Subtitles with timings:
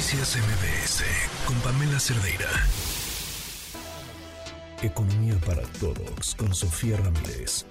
[0.00, 1.04] Noticias MBS
[1.46, 2.48] con Pamela Cerdeira.
[4.82, 7.66] Economía para todos con Sofía Ramírez.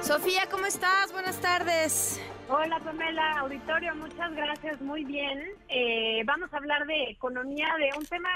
[0.00, 1.12] Sofía, ¿cómo estás?
[1.12, 2.20] Buenas tardes.
[2.48, 5.40] Hola Pamela, auditorio, muchas gracias, muy bien.
[5.68, 8.30] Eh, vamos a hablar de economía, de un tema,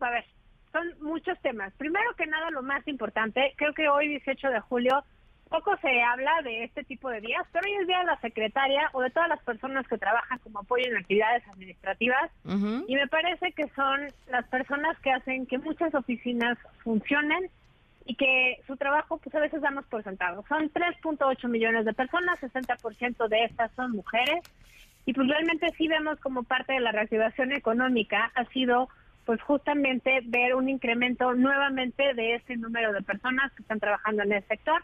[0.00, 0.24] a ver,
[0.72, 1.74] son muchos temas.
[1.74, 5.04] Primero que nada, lo más importante, creo que hoy 18 de julio
[5.48, 8.90] poco se habla de este tipo de días, pero hoy es día de la secretaria
[8.92, 13.52] o de todas las personas que trabajan como apoyo en actividades administrativas y me parece
[13.52, 17.50] que son las personas que hacen que muchas oficinas funcionen
[18.04, 20.44] y que su trabajo pues a veces damos por sentado.
[20.48, 24.40] Son 3.8 millones de personas, 60% de estas son mujeres
[25.04, 28.88] y pues realmente sí vemos como parte de la reactivación económica ha sido
[29.24, 34.32] pues justamente ver un incremento nuevamente de ese número de personas que están trabajando en
[34.32, 34.82] el sector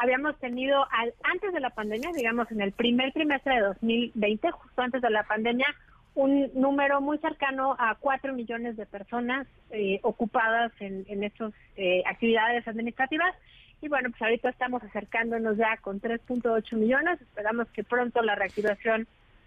[0.00, 4.82] habíamos tenido al, antes de la pandemia, digamos en el primer trimestre de 2020, justo
[4.82, 5.66] antes de la pandemia,
[6.14, 12.02] un número muy cercano a 4 millones de personas eh, ocupadas en, en estas eh,
[12.06, 13.34] actividades administrativas.
[13.82, 17.20] Y bueno, pues ahorita estamos acercándonos ya con 3.8 millones.
[17.20, 19.06] Esperamos que pronto la reactivación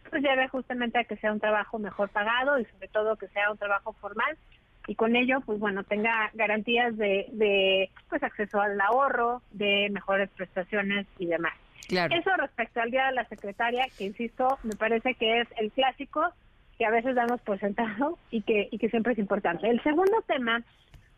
[0.09, 3.51] pues lleve justamente a que sea un trabajo mejor pagado y sobre todo que sea
[3.51, 4.37] un trabajo formal
[4.87, 10.29] y con ello, pues bueno, tenga garantías de, de pues acceso al ahorro, de mejores
[10.35, 11.53] prestaciones y demás.
[11.87, 12.15] Claro.
[12.15, 16.33] Eso respecto al Día de la Secretaria, que insisto, me parece que es el clásico
[16.77, 19.69] que a veces damos por sentado y que, y que siempre es importante.
[19.69, 20.63] El segundo tema,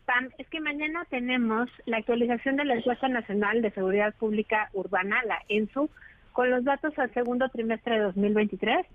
[0.04, 5.22] Pam, es que mañana tenemos la actualización de la encuesta nacional de seguridad pública urbana,
[5.24, 5.90] la ENSU,
[6.32, 8.86] con los datos al segundo trimestre de 2023.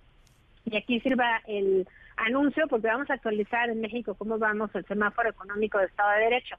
[0.65, 1.87] Y aquí sirva el
[2.21, 6.23] anuncio porque vamos a actualizar en México cómo vamos el semáforo económico de Estado de
[6.25, 6.55] Derecho.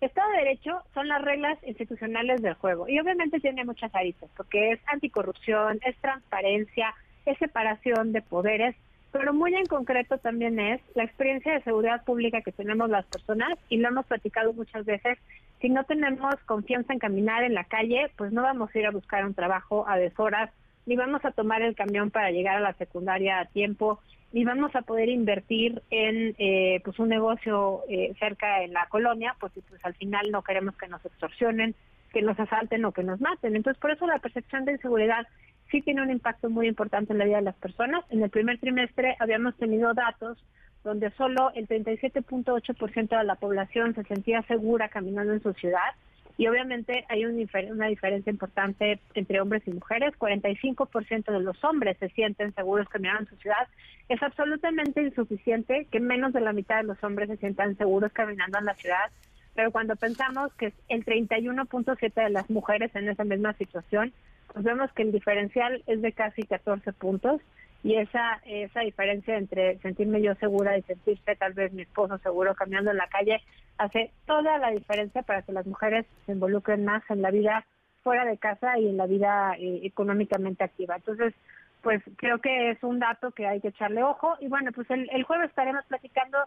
[0.00, 4.72] Estado de Derecho son las reglas institucionales del juego y obviamente tiene muchas aristas porque
[4.72, 8.74] es anticorrupción, es transparencia, es separación de poderes,
[9.12, 13.56] pero muy en concreto también es la experiencia de seguridad pública que tenemos las personas
[13.68, 15.18] y lo hemos platicado muchas veces.
[15.60, 18.90] Si no tenemos confianza en caminar en la calle, pues no vamos a ir a
[18.90, 20.50] buscar un trabajo a deshoras,
[20.84, 24.00] ni vamos a tomar el camión para llegar a la secundaria a tiempo,
[24.34, 29.36] y vamos a poder invertir en eh, pues un negocio eh, cerca de la colonia,
[29.38, 31.76] pues, pues al final no queremos que nos extorsionen,
[32.12, 33.54] que nos asalten o que nos maten.
[33.54, 35.28] Entonces, por eso la percepción de inseguridad
[35.70, 38.04] sí tiene un impacto muy importante en la vida de las personas.
[38.10, 40.36] En el primer trimestre habíamos tenido datos
[40.82, 45.94] donde solo el 37.8% de la población se sentía segura caminando en su ciudad
[46.36, 50.14] y obviamente hay una diferencia importante entre hombres y mujeres.
[50.18, 53.68] 45% de los hombres se sienten seguros caminando en su ciudad.
[54.08, 58.58] Es absolutamente insuficiente que menos de la mitad de los hombres se sientan seguros caminando
[58.58, 59.10] en la ciudad.
[59.54, 64.12] Pero cuando pensamos que el 31.7 de las mujeres en esa misma situación,
[64.52, 67.40] pues vemos que el diferencial es de casi 14 puntos
[67.84, 72.54] y esa esa diferencia entre sentirme yo segura y sentirse tal vez mi esposo seguro
[72.54, 73.40] caminando en la calle
[73.78, 77.64] hace toda la diferencia para que las mujeres se involucren más en la vida
[78.02, 80.96] fuera de casa y en la vida eh, económicamente activa.
[80.96, 81.34] Entonces,
[81.82, 85.22] pues creo que es un dato que hay que echarle ojo y bueno, pues el,
[85.24, 86.38] jueves estaremos platicando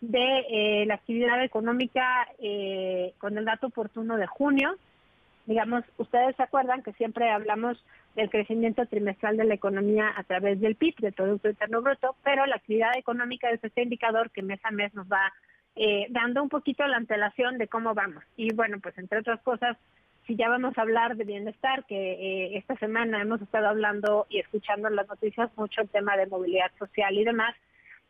[0.00, 4.76] de eh, la actividad económica eh, con el dato oportuno de junio
[5.46, 7.82] digamos, ustedes se acuerdan que siempre hablamos
[8.14, 12.46] del crecimiento trimestral de la economía a través del PIB, del Producto Interno Bruto, pero
[12.46, 15.32] la actividad económica es este indicador que mes a mes nos va
[15.76, 18.24] eh, dando un poquito la antelación de cómo vamos.
[18.36, 19.76] Y bueno, pues entre otras cosas,
[20.26, 24.40] si ya vamos a hablar de bienestar, que eh, esta semana hemos estado hablando y
[24.40, 27.54] escuchando en las noticias mucho el tema de movilidad social y demás,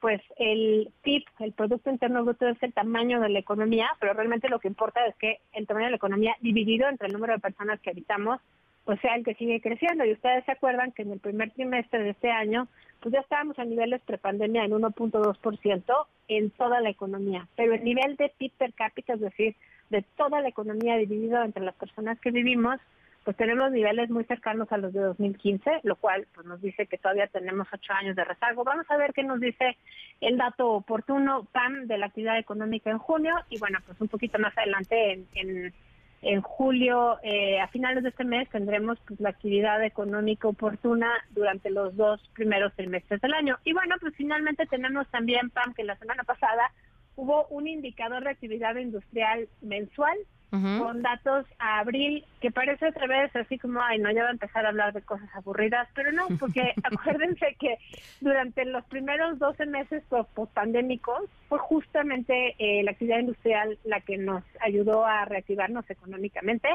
[0.01, 4.49] pues el PIB, el Producto Interno Bruto, es el tamaño de la economía, pero realmente
[4.49, 7.41] lo que importa es que el tamaño de la economía dividido entre el número de
[7.41, 8.41] personas que habitamos,
[8.85, 10.05] pues sea el que sigue creciendo.
[10.05, 12.69] Y ustedes se acuerdan que en el primer trimestre de este año,
[13.01, 18.17] pues ya estábamos a niveles prepandemia en 1.2% en toda la economía, pero el nivel
[18.17, 19.57] de PIB per cápita, es decir,
[19.91, 22.81] de toda la economía dividido entre las personas que vivimos,
[23.27, 26.97] pues tenemos niveles muy cercanos a los de 2015, lo cual pues nos dice que
[26.97, 28.63] todavía tenemos ocho años de rezago.
[28.63, 29.77] Vamos a ver qué nos dice
[30.21, 34.39] el dato oportuno PAM de la actividad económica en junio y bueno, pues un poquito
[34.39, 35.75] más adelante en,
[36.23, 41.71] en, julio, eh, a finales de este mes tendremos pues la actividad económica oportuna durante
[41.71, 43.59] los dos primeros trimestres del año.
[43.65, 46.71] Y bueno, pues finalmente tenemos también PAM que la semana pasada
[47.17, 50.17] hubo un indicador de actividad industrial mensual
[50.51, 54.33] con datos a abril, que parece otra vez así como, ay, no, ya va a
[54.33, 57.77] empezar a hablar de cosas aburridas, pero no, porque acuérdense que
[58.21, 64.45] durante los primeros 12 meses post-pandémicos fue justamente eh, la actividad industrial la que nos
[64.61, 66.69] ayudó a reactivarnos económicamente.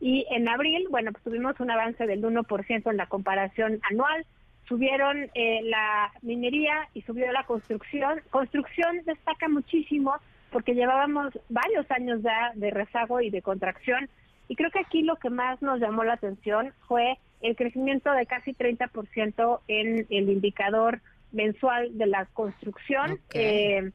[0.00, 4.26] Y en abril, bueno, pues tuvimos un avance del 1% en la comparación anual,
[4.68, 8.20] subieron eh, la minería y subió la construcción.
[8.30, 10.14] Construcción destaca muchísimo
[10.52, 14.08] porque llevábamos varios años ya de rezago y de contracción.
[14.48, 18.26] Y creo que aquí lo que más nos llamó la atención fue el crecimiento de
[18.26, 21.00] casi 30% en el indicador
[21.32, 23.18] mensual de la construcción.
[23.32, 23.90] Eh,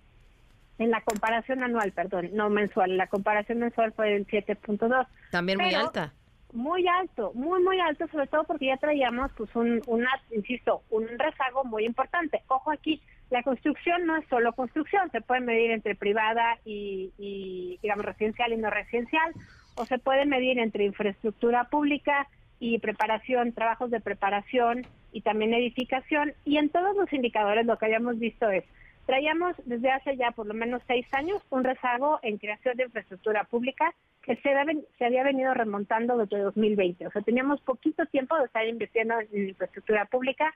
[0.79, 5.07] en la comparación anual, perdón, no mensual, la comparación mensual fue del 7.2.
[5.31, 6.13] También muy alta
[6.53, 11.07] muy alto, muy, muy alto, sobre todo porque ya traíamos, pues, un, una, insisto, un
[11.07, 12.41] rezago muy importante.
[12.47, 18.05] Ojo aquí, la construcción no es solo construcción, se puede medir entre privada y, digamos,
[18.05, 19.33] residencial y no residencial,
[19.75, 22.27] o se puede medir entre infraestructura pública
[22.59, 26.33] y preparación, trabajos de preparación y también edificación.
[26.45, 28.63] Y en todos los indicadores lo que habíamos visto es
[29.07, 33.45] Traíamos desde hace ya por lo menos seis años un rezago en creación de infraestructura
[33.45, 37.07] pública que se había venido remontando desde 2020.
[37.07, 40.53] O sea, teníamos poquito tiempo de estar invirtiendo en infraestructura pública.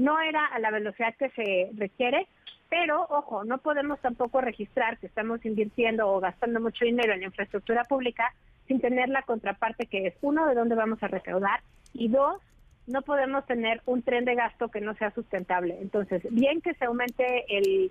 [0.00, 2.26] No era a la velocidad que se requiere,
[2.70, 7.84] pero ojo, no podemos tampoco registrar que estamos invirtiendo o gastando mucho dinero en infraestructura
[7.84, 8.32] pública
[8.66, 11.60] sin tener la contraparte que es, uno, de dónde vamos a recaudar
[11.92, 12.40] y dos,
[12.86, 15.76] no podemos tener un tren de gasto que no sea sustentable.
[15.82, 17.44] Entonces, bien que se aumente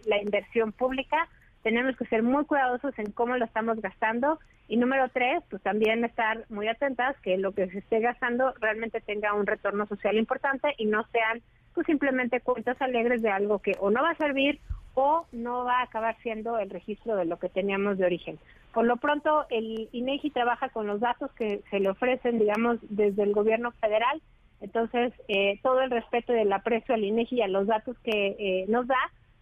[0.08, 1.28] la inversión pública,
[1.62, 4.40] tenemos que ser muy cuidadosos en cómo lo estamos gastando.
[4.68, 9.00] Y número tres, pues también estar muy atentas que lo que se esté gastando realmente
[9.00, 13.76] tenga un retorno social importante y no sean pues simplemente cuentas alegres de algo que
[13.80, 14.60] o no va a servir
[14.96, 18.40] o no va a acabar siendo el registro de lo que teníamos de origen.
[18.74, 23.24] Por lo pronto, el INEGI trabaja con los datos que se le ofrecen, digamos, desde
[23.24, 24.22] el gobierno federal
[24.62, 28.66] entonces, eh, todo el respeto del aprecio al INEGI y a los datos que eh,
[28.68, 29.00] nos da,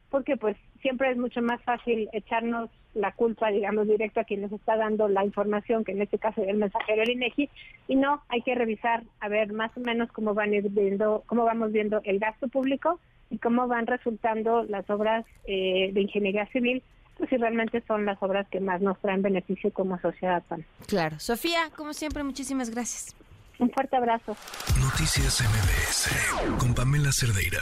[0.10, 4.52] porque pues siempre es mucho más fácil echarnos la culpa, digamos, directo a quien nos
[4.52, 7.50] está dando la información, que en este caso es el mensajero del INEGI,
[7.88, 11.72] y no, hay que revisar, a ver más o menos cómo van viendo, cómo vamos
[11.72, 16.82] viendo el gasto público y cómo van resultando las obras eh, de ingeniería civil,
[17.18, 20.44] pues si realmente son las obras que más nos traen beneficio como sociedad.
[20.88, 21.20] Claro.
[21.20, 23.16] Sofía, como siempre, muchísimas gracias.
[23.60, 24.36] Un fuerte abrazo.
[24.80, 27.60] Noticias MBS con Pamela Cerdeira.